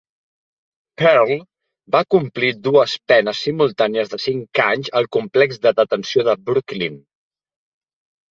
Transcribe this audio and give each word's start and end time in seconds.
Perl 1.01 1.31
va 1.95 1.99
complir 2.15 2.49
dues 2.67 2.95
penes 3.11 3.41
simultànies 3.49 4.09
de 4.13 4.19
cinc 4.25 4.61
anys 4.65 4.89
al 5.01 5.09
Complex 5.17 5.61
de 5.67 5.75
detenció 5.83 6.25
de 6.31 6.35
Brooklyn. 6.49 6.97